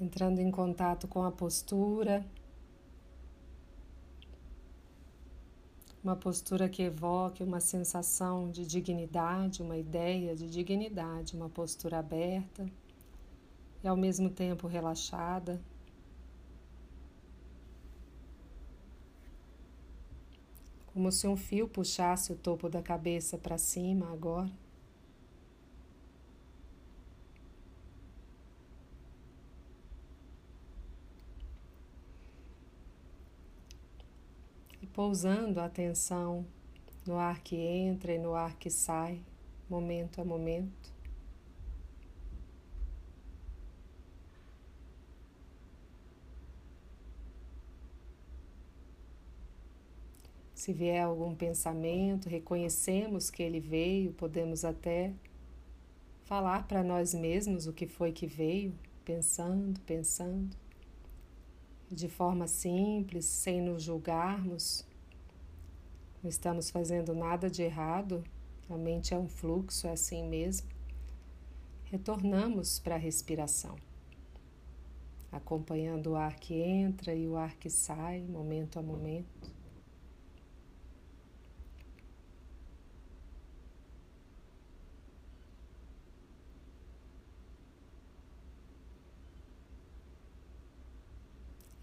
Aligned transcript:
entrando 0.00 0.38
em 0.38 0.50
contato 0.50 1.08
com 1.08 1.22
a 1.22 1.30
postura. 1.30 2.24
Uma 6.02 6.14
postura 6.16 6.68
que 6.68 6.82
evoque 6.82 7.42
uma 7.42 7.60
sensação 7.60 8.50
de 8.50 8.64
dignidade, 8.64 9.62
uma 9.62 9.76
ideia 9.76 10.34
de 10.34 10.48
dignidade, 10.48 11.34
uma 11.34 11.48
postura 11.48 11.98
aberta 11.98 12.70
e 13.82 13.88
ao 13.88 13.96
mesmo 13.96 14.30
tempo 14.30 14.66
relaxada. 14.66 15.60
Como 20.92 21.12
se 21.12 21.26
um 21.28 21.36
fio 21.36 21.68
puxasse 21.68 22.32
o 22.32 22.36
topo 22.36 22.68
da 22.68 22.82
cabeça 22.82 23.36
para 23.36 23.58
cima 23.58 24.10
agora. 24.12 24.50
Pousando 34.98 35.60
a 35.60 35.66
atenção 35.66 36.44
no 37.06 37.18
ar 37.18 37.40
que 37.40 37.54
entra 37.54 38.12
e 38.12 38.18
no 38.18 38.34
ar 38.34 38.56
que 38.58 38.68
sai, 38.68 39.22
momento 39.70 40.20
a 40.20 40.24
momento. 40.24 40.92
Se 50.52 50.72
vier 50.72 51.04
algum 51.04 51.32
pensamento, 51.32 52.28
reconhecemos 52.28 53.30
que 53.30 53.40
ele 53.40 53.60
veio, 53.60 54.12
podemos 54.14 54.64
até 54.64 55.14
falar 56.24 56.66
para 56.66 56.82
nós 56.82 57.14
mesmos 57.14 57.68
o 57.68 57.72
que 57.72 57.86
foi 57.86 58.10
que 58.10 58.26
veio, 58.26 58.74
pensando, 59.04 59.78
pensando, 59.82 60.56
de 61.88 62.08
forma 62.08 62.48
simples, 62.48 63.26
sem 63.26 63.62
nos 63.62 63.84
julgarmos. 63.84 64.87
Não 66.22 66.28
estamos 66.28 66.68
fazendo 66.70 67.14
nada 67.14 67.48
de 67.48 67.62
errado, 67.62 68.24
a 68.68 68.76
mente 68.76 69.14
é 69.14 69.18
um 69.18 69.28
fluxo, 69.28 69.86
é 69.86 69.92
assim 69.92 70.28
mesmo. 70.28 70.68
Retornamos 71.84 72.78
para 72.78 72.96
a 72.96 72.98
respiração, 72.98 73.76
acompanhando 75.30 76.10
o 76.10 76.16
ar 76.16 76.34
que 76.36 76.54
entra 76.54 77.14
e 77.14 77.26
o 77.28 77.36
ar 77.36 77.56
que 77.56 77.70
sai, 77.70 78.20
momento 78.22 78.78
a 78.78 78.82
momento. 78.82 79.58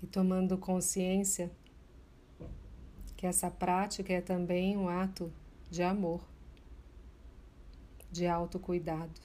e 0.06 0.08
tomando 0.08 0.56
consciência 0.56 1.50
que 3.26 3.30
essa 3.30 3.50
prática 3.50 4.14
é 4.14 4.22
também 4.22 4.78
um 4.78 4.88
ato 4.88 5.34
de 5.72 5.82
amor, 5.82 6.22
de 8.12 8.28
autocuidado. 8.28 9.20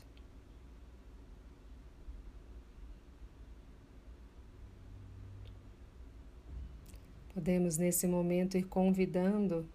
Podemos 7.35 7.77
nesse 7.77 8.07
momento 8.07 8.57
ir 8.57 8.63
convidando 8.63 9.69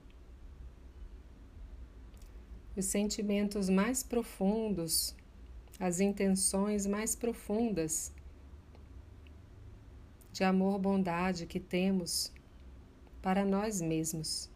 os 2.75 2.85
sentimentos 2.85 3.69
mais 3.69 4.01
profundos, 4.01 5.15
as 5.79 5.99
intenções 5.99 6.87
mais 6.87 7.15
profundas 7.15 8.11
de 10.33 10.43
amor, 10.43 10.79
bondade 10.79 11.45
que 11.45 11.59
temos 11.59 12.33
para 13.25 13.43
nós 13.43 13.81
mesmos. 13.81 14.51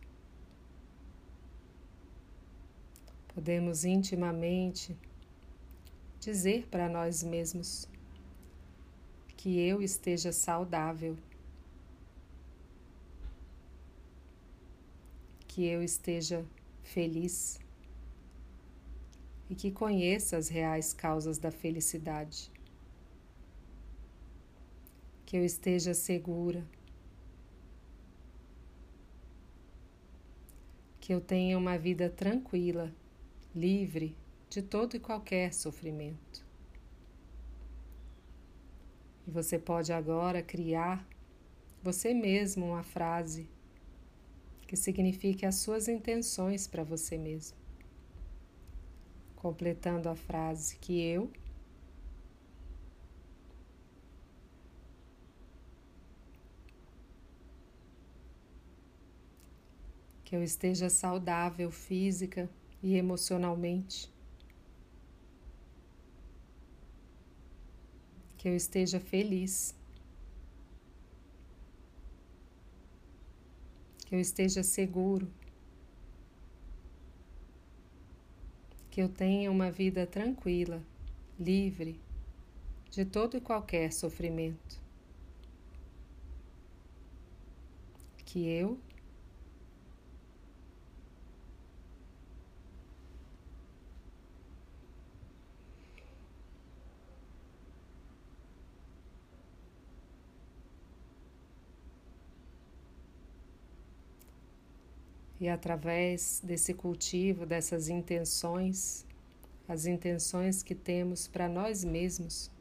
Podemos 3.34 3.84
intimamente 3.84 4.96
dizer 6.20 6.68
para 6.68 6.88
nós 6.88 7.24
mesmos 7.24 7.90
que 9.36 9.60
eu 9.60 9.82
esteja 9.82 10.32
saudável, 10.32 11.18
que 15.48 15.66
eu 15.66 15.82
esteja 15.82 16.46
feliz 16.84 17.60
e 19.50 19.56
que 19.56 19.72
conheça 19.72 20.38
as 20.38 20.48
reais 20.48 20.94
causas 20.94 21.40
da 21.40 21.50
felicidade 21.50 22.52
que 25.26 25.38
eu 25.38 25.44
esteja 25.44 25.96
segura, 25.96 26.64
que 31.10 31.14
eu 31.16 31.20
tenha 31.20 31.58
uma 31.58 31.76
vida 31.76 32.08
tranquila, 32.08 32.94
livre 33.56 34.16
de 34.48 34.62
todo 34.62 34.96
e 34.96 35.00
qualquer 35.00 35.52
sofrimento. 35.56 36.46
E 39.26 39.32
você 39.32 39.58
pode 39.58 39.92
agora 39.92 40.44
criar 40.44 41.04
você 41.82 42.14
mesmo 42.14 42.68
uma 42.68 42.84
frase 42.84 43.50
que 44.68 44.76
signifique 44.78 45.48
as 45.48 45.56
suas 45.56 45.88
intenções 45.88 46.68
para 46.68 46.84
você 46.84 47.18
mesmo. 47.18 47.58
Completando 49.36 50.10
a 50.10 50.16
frase 50.16 50.78
que 50.78 51.02
eu 51.02 51.32
que 60.30 60.36
eu 60.36 60.44
esteja 60.44 60.92
saudável 60.92 61.72
física 61.72 62.48
e 62.84 62.96
emocionalmente, 62.96 64.08
que 68.38 68.48
eu 68.48 68.56
esteja 68.56 69.00
feliz, 69.00 69.76
que 74.06 74.14
eu 74.14 74.20
esteja 74.20 74.62
seguro, 74.62 75.28
que 78.92 79.02
eu 79.02 79.10
tenha 79.10 79.50
uma 79.50 79.72
vida 79.72 80.06
tranquila, 80.06 80.80
livre 81.40 82.00
de 82.92 83.04
todo 83.04 83.36
e 83.36 83.42
qualquer 83.42 83.92
sofrimento. 83.92 84.80
Que 88.24 88.48
eu 88.48 88.80
E 105.40 105.48
através 105.48 106.42
desse 106.44 106.74
cultivo, 106.74 107.46
dessas 107.46 107.88
intenções, 107.88 109.06
as 109.68 109.86
intenções 109.86 110.62
que 110.62 110.76
temos 110.76 111.28
para 111.28 111.48
nós 111.48 111.84
mesmos, 111.84 112.52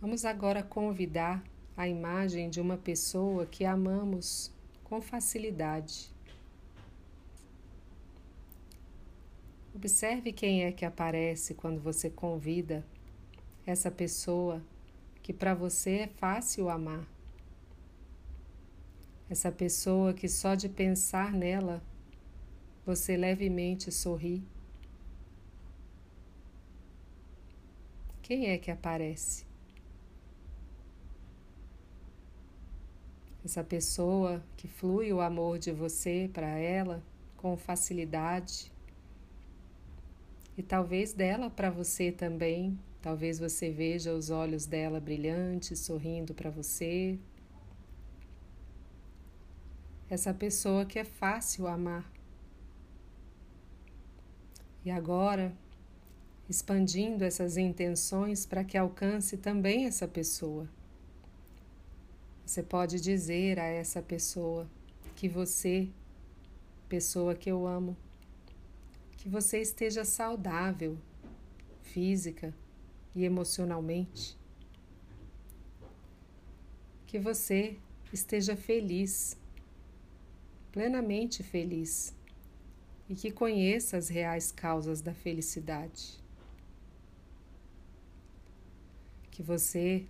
vamos 0.00 0.24
agora 0.24 0.62
convidar 0.62 1.42
a 1.76 1.86
imagem 1.86 2.48
de 2.48 2.60
uma 2.60 2.76
pessoa 2.78 3.44
que 3.44 3.64
amamos 3.64 4.50
com 4.84 5.00
facilidade. 5.00 6.10
Observe 9.74 10.32
quem 10.32 10.64
é 10.64 10.72
que 10.72 10.84
aparece 10.84 11.54
quando 11.54 11.80
você 11.80 12.10
convida 12.10 12.84
essa 13.66 13.90
pessoa 13.90 14.62
que 15.22 15.32
para 15.32 15.54
você 15.54 15.90
é 15.90 16.06
fácil 16.06 16.68
amar. 16.68 17.06
Essa 19.30 19.52
pessoa 19.52 20.12
que 20.12 20.28
só 20.28 20.56
de 20.56 20.68
pensar 20.68 21.32
nela 21.32 21.80
você 22.84 23.16
levemente 23.16 23.92
sorri. 23.92 24.42
Quem 28.20 28.48
é 28.48 28.58
que 28.58 28.72
aparece? 28.72 29.44
Essa 33.44 33.62
pessoa 33.62 34.42
que 34.56 34.66
flui 34.66 35.12
o 35.12 35.20
amor 35.20 35.60
de 35.60 35.70
você 35.70 36.28
para 36.32 36.48
ela 36.48 37.00
com 37.36 37.56
facilidade 37.56 38.72
e 40.58 40.62
talvez 40.62 41.12
dela 41.12 41.48
para 41.48 41.70
você 41.70 42.10
também. 42.10 42.76
Talvez 43.00 43.38
você 43.38 43.70
veja 43.70 44.12
os 44.12 44.28
olhos 44.28 44.66
dela 44.66 45.00
brilhantes, 45.00 45.78
sorrindo 45.78 46.34
para 46.34 46.50
você, 46.50 47.18
essa 50.10 50.34
pessoa 50.34 50.84
que 50.84 50.98
é 50.98 51.04
fácil 51.04 51.68
amar. 51.68 52.04
E 54.84 54.90
agora 54.90 55.52
expandindo 56.48 57.22
essas 57.22 57.56
intenções 57.56 58.44
para 58.44 58.64
que 58.64 58.76
alcance 58.76 59.36
também 59.36 59.86
essa 59.86 60.08
pessoa. 60.08 60.68
Você 62.44 62.60
pode 62.60 63.00
dizer 63.00 63.60
a 63.60 63.66
essa 63.66 64.02
pessoa 64.02 64.68
que 65.14 65.28
você, 65.28 65.88
pessoa 66.88 67.36
que 67.36 67.48
eu 67.48 67.68
amo, 67.68 67.96
que 69.16 69.28
você 69.28 69.60
esteja 69.60 70.04
saudável, 70.04 70.98
física 71.82 72.52
e 73.14 73.24
emocionalmente. 73.24 74.36
Que 77.06 77.18
você 77.18 77.76
esteja 78.12 78.56
feliz, 78.56 79.36
plenamente 80.72 81.42
feliz, 81.42 82.14
e 83.08 83.14
que 83.14 83.30
conheça 83.30 83.96
as 83.96 84.08
reais 84.08 84.52
causas 84.52 85.00
da 85.00 85.12
felicidade. 85.12 86.18
Que 89.30 89.42
você 89.42 90.06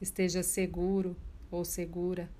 esteja 0.00 0.42
seguro 0.42 1.16
ou 1.50 1.64
segura. 1.64 2.30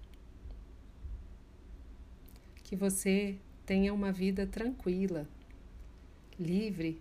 Que 2.62 2.76
você 2.76 3.36
tenha 3.66 3.92
uma 3.92 4.12
vida 4.12 4.46
tranquila 4.46 5.26
livre 6.38 7.00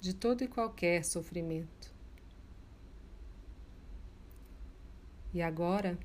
de 0.00 0.14
todo 0.14 0.42
e 0.42 0.48
qualquer 0.48 1.04
sofrimento. 1.04 1.92
E 5.32 5.40
agora, 5.40 5.98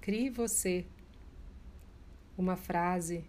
crie 0.00 0.30
você 0.30 0.84
uma 2.36 2.56
frase 2.56 3.24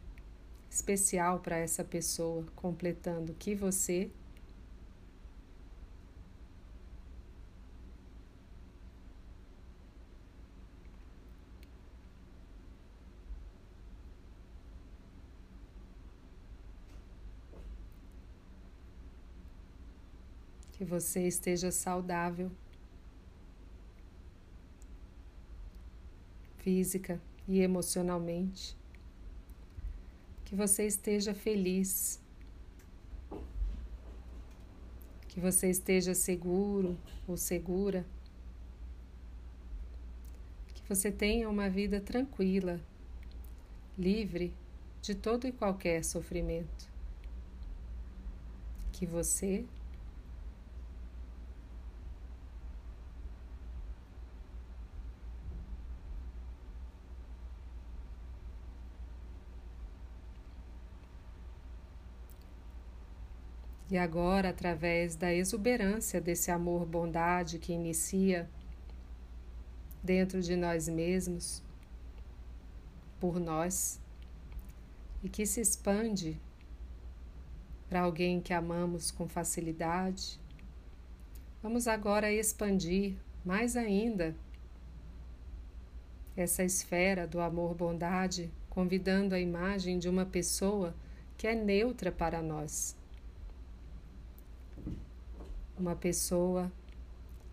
especial 0.70 1.40
para 1.40 1.58
essa 1.58 1.84
pessoa, 1.84 2.46
completando 2.56 3.34
que 3.34 3.56
você 3.56 4.10
que 20.74 20.84
você 20.84 21.26
esteja 21.26 21.72
saudável, 21.72 22.52
física 26.58 27.22
e 27.48 27.62
emocionalmente, 27.62 28.76
que 30.46 30.56
você 30.56 30.86
esteja 30.86 31.34
feliz, 31.34 32.22
que 35.28 35.40
você 35.40 35.70
esteja 35.70 36.14
seguro 36.14 36.98
ou 37.28 37.36
segura, 37.36 38.06
que 40.76 40.88
você 40.88 41.12
tenha 41.12 41.50
uma 41.50 41.68
vida 41.68 42.00
tranquila, 42.00 42.80
livre 43.98 44.54
de 45.02 45.16
todo 45.16 45.48
e 45.48 45.52
qualquer 45.52 46.06
sofrimento, 46.06 46.90
que 48.94 49.06
você 49.06 49.66
E 63.90 63.98
agora, 64.00 64.50
através 64.50 65.16
da 65.16 65.32
exuberância 65.32 66.20
desse 66.20 66.50
amor-bondade 66.50 67.60
que 67.60 67.72
inicia 67.72 68.50
dentro 70.04 70.42
de 70.42 70.56
nós 70.56 70.90
mesmos, 70.90 71.62
por 73.20 73.40
nós, 73.40 74.00
e 75.24 75.30
que 75.30 75.46
se 75.46 75.62
expande 75.62 76.40
para 77.88 78.02
alguém 78.02 78.42
que 78.42 78.54
amamos 78.54 79.12
com 79.12 79.28
facilidade, 79.28 80.40
vamos 81.62 81.88
agora 81.88 82.32
expandir 82.32 83.16
mais 83.44 83.78
ainda 83.78 84.36
essa 86.36 86.64
esfera 86.64 87.28
do 87.28 87.40
amor-bondade, 87.40 88.52
convidando 88.68 89.36
a 89.36 89.40
imagem 89.40 90.00
de 90.00 90.10
uma 90.10 90.26
pessoa 90.26 90.96
que 91.38 91.48
é 91.48 91.54
neutra 91.54 92.12
para 92.12 92.42
nós 92.42 92.96
uma 95.78 95.96
pessoa 95.96 96.72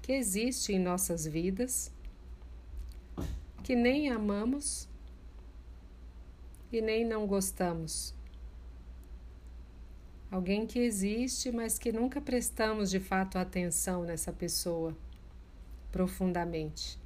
que 0.00 0.12
existe 0.12 0.72
em 0.72 0.78
nossas 0.78 1.26
vidas, 1.26 1.92
que 3.62 3.76
nem 3.76 4.10
amamos 4.10 4.88
e 6.72 6.80
nem 6.80 7.04
não 7.04 7.26
gostamos. 7.26 8.14
Alguém 10.30 10.66
que 10.66 10.78
existe, 10.78 11.52
mas 11.52 11.78
que 11.78 11.92
nunca 11.92 12.20
prestamos 12.20 12.90
de 12.90 12.98
fato 12.98 13.38
atenção 13.38 14.02
nessa 14.02 14.32
pessoa 14.32 14.96
profundamente. 15.90 16.98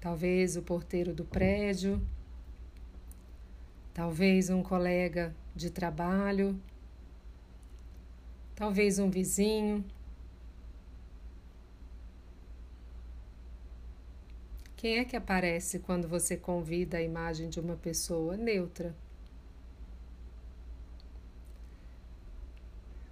Talvez 0.00 0.56
o 0.56 0.62
porteiro 0.62 1.12
do 1.12 1.26
prédio, 1.26 2.00
talvez 3.92 4.48
um 4.48 4.62
colega 4.62 5.36
de 5.54 5.68
trabalho 5.68 6.58
talvez 8.60 8.98
um 8.98 9.08
vizinho. 9.08 9.82
Quem 14.76 14.98
é 14.98 15.04
que 15.06 15.16
aparece 15.16 15.78
quando 15.78 16.06
você 16.06 16.36
convida 16.36 16.98
a 16.98 17.02
imagem 17.02 17.48
de 17.48 17.58
uma 17.58 17.74
pessoa 17.74 18.36
neutra? 18.36 18.94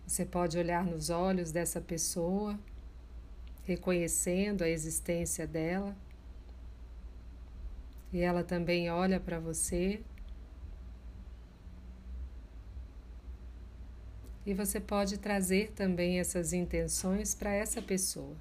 Você 0.06 0.26
pode 0.26 0.58
olhar 0.58 0.84
nos 0.84 1.08
olhos 1.08 1.50
dessa 1.50 1.80
pessoa, 1.80 2.58
reconhecendo 3.64 4.62
a 4.62 4.68
existência 4.68 5.46
dela, 5.46 5.96
e 8.12 8.20
ela 8.20 8.44
também 8.44 8.90
olha 8.90 9.18
para 9.18 9.40
você. 9.40 10.02
E 14.48 14.54
você 14.54 14.80
pode 14.80 15.18
trazer 15.18 15.72
também 15.72 16.18
essas 16.18 16.54
intenções 16.54 17.34
para 17.34 17.52
essa 17.52 17.82
pessoa. 17.82 18.34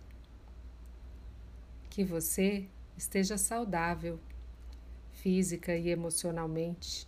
Que 1.89 2.01
você 2.01 2.65
esteja 2.95 3.37
saudável, 3.37 4.17
física 5.11 5.75
e 5.75 5.89
emocionalmente. 5.89 7.05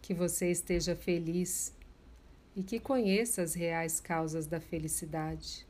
Que 0.00 0.14
você 0.14 0.52
esteja 0.52 0.94
feliz 0.94 1.74
e 2.54 2.62
que 2.62 2.78
conheça 2.78 3.42
as 3.42 3.54
reais 3.54 3.98
causas 3.98 4.46
da 4.46 4.60
felicidade. 4.60 5.66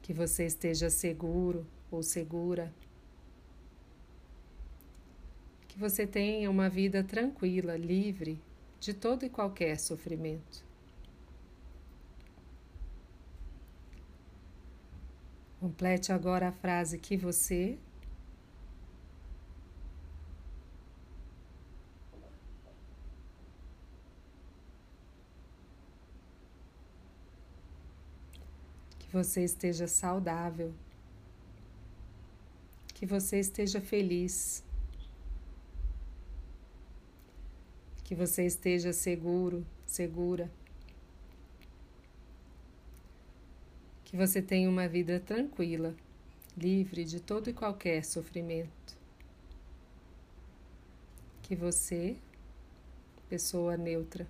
Que 0.00 0.12
você 0.12 0.46
esteja 0.46 0.88
seguro 0.90 1.66
ou 1.90 2.04
segura 2.04 2.72
que 5.74 5.80
você 5.80 6.06
tenha 6.06 6.48
uma 6.48 6.68
vida 6.68 7.02
tranquila, 7.02 7.76
livre 7.76 8.40
de 8.78 8.94
todo 8.94 9.24
e 9.24 9.28
qualquer 9.28 9.76
sofrimento. 9.76 10.64
Complete 15.58 16.12
agora 16.12 16.48
a 16.48 16.52
frase 16.52 16.96
que 16.96 17.16
você 17.16 17.76
que 29.00 29.08
você 29.12 29.42
esteja 29.42 29.88
saudável, 29.88 30.72
que 32.94 33.04
você 33.04 33.40
esteja 33.40 33.80
feliz. 33.80 34.62
Que 38.14 38.18
você 38.18 38.46
esteja 38.46 38.92
seguro, 38.92 39.66
segura. 39.84 40.48
Que 44.04 44.16
você 44.16 44.40
tenha 44.40 44.70
uma 44.70 44.86
vida 44.86 45.18
tranquila, 45.18 45.92
livre 46.56 47.04
de 47.04 47.18
todo 47.18 47.50
e 47.50 47.52
qualquer 47.52 48.04
sofrimento. 48.04 48.96
Que 51.42 51.56
você, 51.56 52.16
pessoa 53.28 53.76
neutra, 53.76 54.28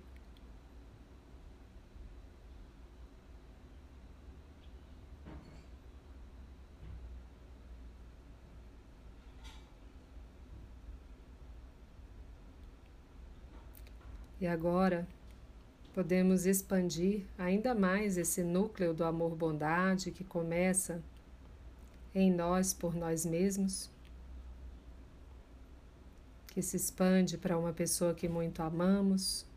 E 14.45 14.47
agora 14.47 15.07
podemos 15.91 16.45
expandir 16.45 17.25
ainda 17.35 17.73
mais 17.73 18.15
esse 18.15 18.43
núcleo 18.43 18.93
do 18.93 19.03
amor-bondade 19.03 20.11
que 20.11 20.23
começa 20.23 21.01
em 22.13 22.31
nós 22.31 22.71
por 22.71 22.93
nós 22.93 23.25
mesmos, 23.25 23.89
que 26.45 26.61
se 26.61 26.77
expande 26.77 27.39
para 27.39 27.57
uma 27.57 27.73
pessoa 27.73 28.13
que 28.13 28.29
muito 28.29 28.61
amamos, 28.61 29.47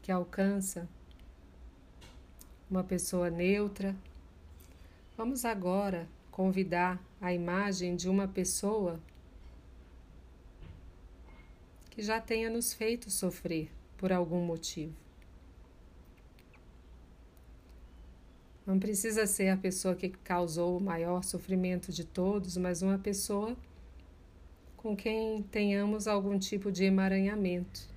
que 0.00 0.12
alcança 0.12 0.88
uma 2.70 2.84
pessoa 2.84 3.28
neutra. 3.28 3.92
Vamos 5.16 5.44
agora 5.44 6.06
convidar 6.30 7.02
a 7.20 7.34
imagem 7.34 7.96
de 7.96 8.08
uma 8.08 8.28
pessoa 8.28 9.00
que 11.90 12.00
já 12.00 12.20
tenha 12.20 12.48
nos 12.48 12.72
feito 12.72 13.10
sofrer 13.10 13.70
por 13.98 14.12
algum 14.12 14.42
motivo. 14.42 14.94
Não 18.64 18.78
precisa 18.78 19.26
ser 19.26 19.48
a 19.48 19.56
pessoa 19.56 19.96
que 19.96 20.08
causou 20.08 20.78
o 20.78 20.80
maior 20.80 21.24
sofrimento 21.24 21.92
de 21.92 22.04
todos, 22.04 22.56
mas 22.56 22.82
uma 22.82 22.98
pessoa 22.98 23.56
com 24.76 24.96
quem 24.96 25.42
tenhamos 25.42 26.06
algum 26.06 26.38
tipo 26.38 26.70
de 26.70 26.84
emaranhamento, 26.84 27.88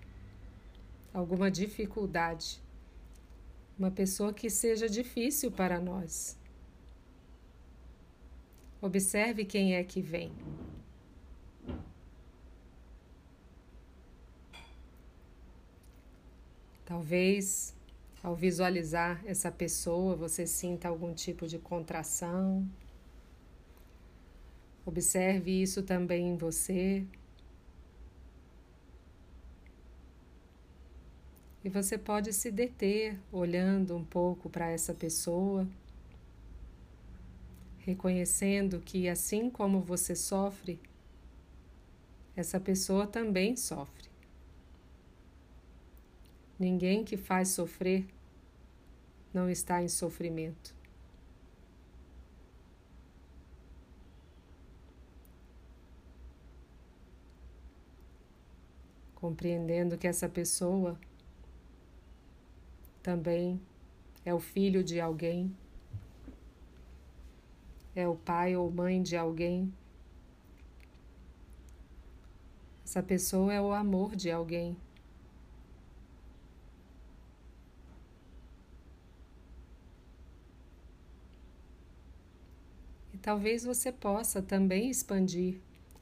alguma 1.13 1.51
dificuldade. 1.51 2.61
Uma 3.77 3.91
pessoa 3.91 4.33
que 4.33 4.49
seja 4.49 4.89
difícil 4.89 5.51
para 5.51 5.79
nós. 5.79 6.37
Observe 8.81 9.45
quem 9.45 9.75
é 9.75 9.83
que 9.83 10.01
vem. 10.01 10.31
Talvez 16.85 17.73
ao 18.21 18.35
visualizar 18.35 19.21
essa 19.25 19.51
pessoa 19.51 20.15
você 20.15 20.47
sinta 20.47 20.87
algum 20.87 21.13
tipo 21.13 21.47
de 21.47 21.59
contração. 21.59 22.67
Observe 24.85 25.61
isso 25.61 25.83
também 25.83 26.29
em 26.29 26.37
você. 26.37 27.05
E 31.63 31.69
você 31.69 31.97
pode 31.97 32.33
se 32.33 32.51
deter 32.51 33.17
olhando 33.31 33.95
um 33.95 34.03
pouco 34.03 34.49
para 34.49 34.69
essa 34.69 34.93
pessoa, 34.93 35.65
reconhecendo 37.79 38.81
que 38.81 39.07
assim 39.07 39.49
como 39.49 39.79
você 39.79 40.13
sofre, 40.13 40.77
essa 42.35 42.59
pessoa 42.59 43.07
também 43.07 43.55
sofre. 43.55 44.12
Ninguém 46.63 47.03
que 47.03 47.17
faz 47.17 47.49
sofrer 47.49 48.07
não 49.33 49.49
está 49.49 49.83
em 49.83 49.89
sofrimento. 49.89 50.73
Compreendendo 59.13 59.97
que 59.97 60.07
essa 60.07 60.29
pessoa 60.29 60.97
também 63.01 63.59
é 64.23 64.33
o 64.33 64.39
filho 64.39 64.81
de 64.81 65.01
alguém, 65.01 65.53
é 67.93 68.07
o 68.07 68.15
pai 68.15 68.55
ou 68.55 68.71
mãe 68.71 69.03
de 69.03 69.17
alguém. 69.17 69.69
Essa 72.85 73.03
pessoa 73.03 73.53
é 73.53 73.59
o 73.59 73.73
amor 73.73 74.15
de 74.15 74.31
alguém. 74.31 74.77
Talvez 83.23 83.63
você 83.63 83.89
possa 83.89 84.41
também 84.41 84.89
expandir 84.89 85.55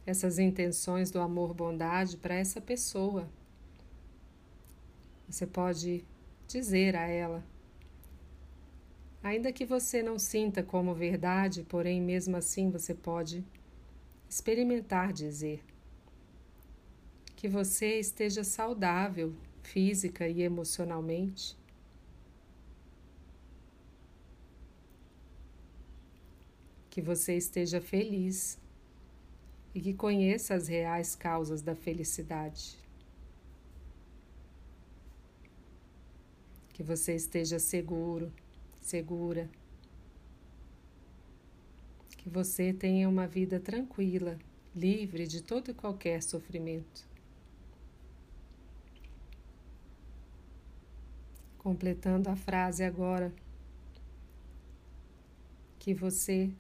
essas 0.08 0.40
intenções 0.40 1.12
do 1.12 1.20
amor-bondade 1.20 2.18
para 2.18 2.34
essa 2.34 2.60
pessoa. 2.60 3.30
Você 5.30 5.46
pode 5.46 6.04
dizer 6.48 6.96
a 6.96 7.06
ela, 7.06 7.46
ainda 9.22 9.54
que 9.54 9.64
você 9.64 10.02
não 10.02 10.18
sinta 10.18 10.64
como 10.64 10.96
verdade, 10.96 11.62
porém, 11.62 12.02
mesmo 12.02 12.36
assim, 12.36 12.72
você 12.72 12.96
pode 12.96 13.46
experimentar 14.28 15.14
dizer 15.14 15.64
que 17.36 17.48
você 17.48 18.00
esteja 18.00 18.44
saudável 18.44 19.32
física 19.62 20.28
e 20.28 20.42
emocionalmente 20.42 21.56
que 26.92 27.02
você 27.02 27.38
esteja 27.38 27.80
feliz 27.80 28.60
e 29.74 29.80
que 29.80 29.94
conheça 29.94 30.54
as 30.54 30.68
reais 30.68 31.16
causas 31.16 31.62
da 31.62 31.74
felicidade. 31.74 32.78
Que 36.74 36.84
você 36.84 37.16
esteja 37.16 37.60
seguro, 37.60 38.30
segura. 38.82 39.50
Que 42.18 42.30
você 42.30 42.74
tenha 42.74 43.08
uma 43.08 43.26
vida 43.26 43.58
tranquila, 43.58 44.38
livre 44.76 45.26
de 45.26 45.42
todo 45.42 45.72
e 45.72 45.74
qualquer 45.74 46.22
sofrimento. 46.22 47.08
Completando 51.58 52.30
a 52.30 52.36
frase 52.36 52.84
agora, 52.84 53.34
que 55.80 55.94
você 55.94 56.52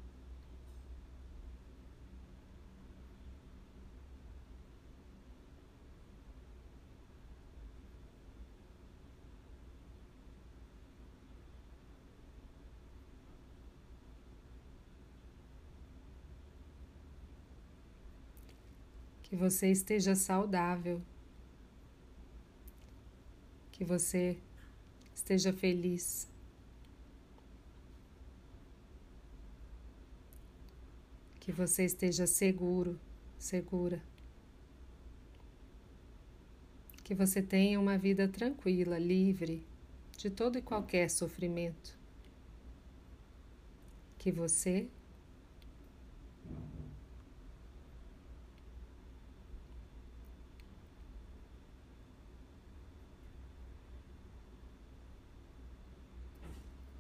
você 19.41 19.71
esteja 19.71 20.15
saudável, 20.15 21.01
que 23.71 23.83
você 23.83 24.37
esteja 25.15 25.51
feliz. 25.51 26.27
Que 31.39 31.51
você 31.51 31.85
esteja 31.85 32.27
seguro, 32.27 32.99
segura. 33.39 33.99
Que 37.03 37.15
você 37.15 37.41
tenha 37.41 37.79
uma 37.79 37.97
vida 37.97 38.27
tranquila, 38.27 38.99
livre 38.99 39.65
de 40.15 40.29
todo 40.29 40.59
e 40.59 40.61
qualquer 40.61 41.09
sofrimento. 41.09 41.97
Que 44.19 44.31
você 44.31 44.87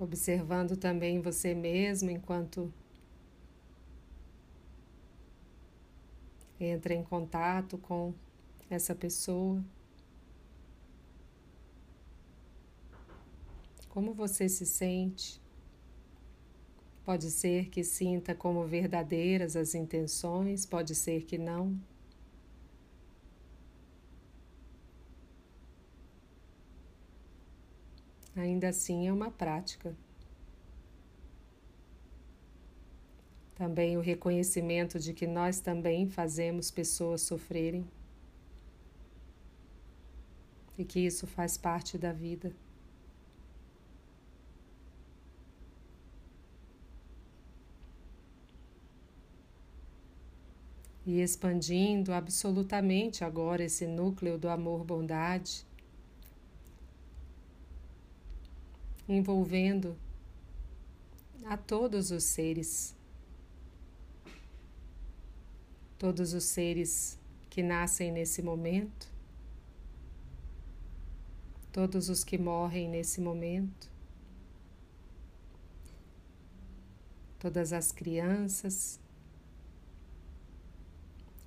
observando 0.01 0.75
também 0.75 1.21
você 1.21 1.53
mesmo 1.53 2.09
enquanto 2.09 2.73
entra 6.59 6.93
em 6.93 7.03
contato 7.03 7.77
com 7.77 8.11
essa 8.67 8.95
pessoa. 8.95 9.63
Como 13.89 14.13
você 14.13 14.49
se 14.49 14.65
sente? 14.65 15.39
Pode 17.05 17.29
ser 17.29 17.69
que 17.69 17.83
sinta 17.83 18.33
como 18.33 18.65
verdadeiras 18.65 19.55
as 19.55 19.75
intenções, 19.75 20.65
pode 20.65 20.95
ser 20.95 21.25
que 21.25 21.37
não. 21.37 21.79
Ainda 28.35 28.69
assim 28.69 29.07
é 29.07 29.13
uma 29.13 29.29
prática. 29.31 29.95
Também 33.55 33.97
o 33.97 34.01
reconhecimento 34.01 34.99
de 34.99 35.13
que 35.13 35.27
nós 35.27 35.59
também 35.59 36.07
fazemos 36.07 36.71
pessoas 36.71 37.21
sofrerem 37.21 37.85
e 40.77 40.83
que 40.83 40.99
isso 40.99 41.27
faz 41.27 41.57
parte 41.57 41.97
da 41.97 42.11
vida. 42.11 42.51
e 51.05 51.19
expandindo 51.19 52.13
absolutamente 52.13 53.23
agora 53.23 53.63
esse 53.63 53.87
núcleo 53.87 54.37
do 54.37 54.47
amor-bondade, 54.47 55.65
envolvendo 59.13 59.97
a 61.45 61.57
todos 61.57 62.11
os 62.11 62.23
seres, 62.23 62.95
todos 65.99 66.33
os 66.33 66.45
seres 66.45 67.19
que 67.49 67.61
nascem 67.61 68.09
nesse 68.09 68.41
momento, 68.41 69.11
todos 71.73 72.07
os 72.07 72.23
que 72.23 72.37
morrem 72.37 72.87
nesse 72.87 73.19
momento, 73.19 73.89
todas 77.37 77.73
as 77.73 77.91
crianças, 77.91 78.97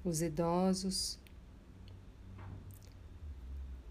os 0.04 0.21
idosos, 0.21 1.18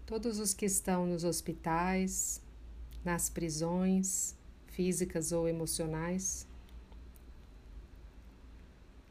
todos 0.06 0.38
os 0.38 0.54
que 0.54 0.66
estão 0.66 1.06
nos 1.06 1.24
hospitais, 1.24 2.43
nas 3.04 3.28
prisões 3.28 4.34
físicas 4.68 5.30
ou 5.30 5.46
emocionais, 5.46 6.46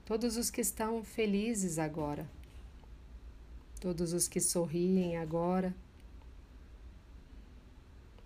todos 0.06 0.36
os 0.36 0.50
que 0.50 0.62
estão 0.62 1.04
felizes 1.04 1.78
agora, 1.78 2.28
todos 3.80 4.12
os 4.12 4.28
que 4.28 4.42
sorriem 4.42 5.18
agora, 5.18 5.74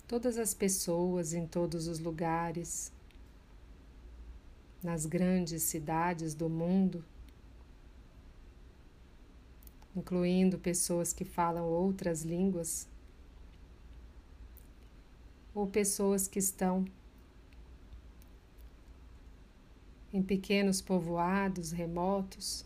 todas 0.07 0.37
as 0.37 0.53
pessoas 0.53 1.33
em 1.33 1.45
todos 1.45 1.87
os 1.87 1.99
lugares, 1.99 2.91
nas 4.81 5.05
grandes 5.05 5.63
cidades 5.63 6.33
do 6.33 6.49
mundo. 6.49 7.03
Incluindo 9.95 10.57
pessoas 10.57 11.11
que 11.11 11.25
falam 11.25 11.65
outras 11.65 12.21
línguas 12.21 12.87
ou 15.57 15.65
pessoas 15.65 16.27
que 16.27 16.37
estão 16.37 16.85
em 20.13 20.21
pequenos 20.21 20.81
povoados 20.81 21.71
remotos, 21.71 22.63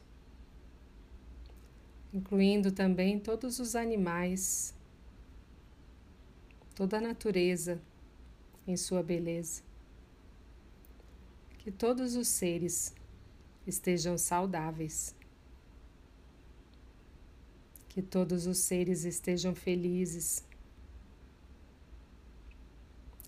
incluindo 2.13 2.69
também 2.69 3.17
todos 3.17 3.59
os 3.59 3.77
animais, 3.77 4.73
toda 6.75 6.97
a 6.97 7.01
natureza 7.01 7.79
em 8.67 8.75
sua 8.75 9.01
beleza. 9.01 9.61
Que 11.59 11.71
todos 11.71 12.17
os 12.17 12.27
seres 12.27 12.93
estejam 13.65 14.17
saudáveis 14.17 15.15
que 17.87 18.01
todos 18.01 18.47
os 18.47 18.57
seres 18.59 19.03
estejam 19.03 19.53
felizes, 19.53 20.45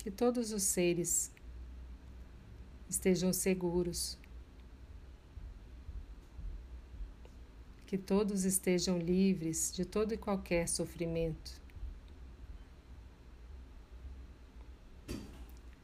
que 0.04 0.12
todos 0.12 0.52
os 0.52 0.64
seres 0.64 1.32
estejam 2.90 3.32
seguros, 3.32 4.20
que 7.88 7.98
todos 7.98 8.44
estejam 8.44 8.98
livres 8.98 9.72
de 9.74 9.86
todo 9.86 10.14
e 10.14 10.18
qualquer 10.18 10.68
sofrimento. 10.68 11.62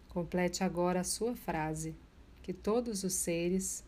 Complete 0.09 0.65
agora 0.65 0.99
a 0.99 1.05
sua 1.05 1.33
frase, 1.33 1.95
que 2.43 2.51
todos 2.51 3.05
os 3.05 3.13
seres 3.13 3.85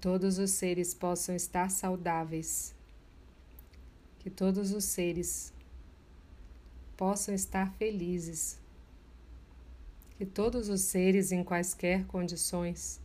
todos 0.00 0.38
os 0.38 0.52
seres 0.52 0.94
possam 0.94 1.36
estar 1.36 1.70
saudáveis, 1.70 2.74
que 4.18 4.30
todos 4.30 4.72
os 4.72 4.84
seres 4.84 5.52
possam 6.96 7.34
estar 7.34 7.70
felizes, 7.74 8.58
que 10.16 10.24
todos 10.24 10.70
os 10.70 10.80
seres 10.80 11.32
em 11.32 11.44
quaisquer 11.44 12.06
condições 12.06 12.98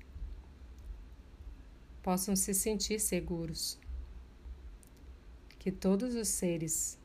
possam 2.01 2.33
se 2.33 2.53
sentir 2.53 3.01
seguros, 3.01 3.77
que 5.59 5.71
todos 5.71 6.15
os 6.15 6.29
seres 6.29 6.97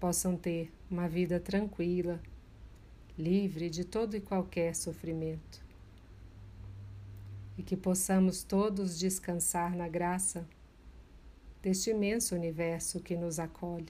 possam 0.00 0.36
ter 0.36 0.72
uma 0.90 1.08
vida 1.08 1.38
tranquila, 1.38 2.20
livre 3.16 3.70
de 3.70 3.84
todo 3.84 4.16
e 4.16 4.20
qualquer 4.20 4.74
sofrimento 4.74 5.65
e 7.56 7.62
que 7.62 7.76
possamos 7.76 8.42
todos 8.42 8.98
descansar 8.98 9.74
na 9.74 9.88
graça 9.88 10.46
deste 11.62 11.90
imenso 11.90 12.34
universo 12.34 13.00
que 13.00 13.16
nos 13.16 13.38
acolhe. 13.38 13.88